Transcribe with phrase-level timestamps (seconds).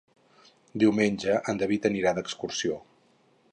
[0.83, 2.81] Diumenge en David anirà d'excursió.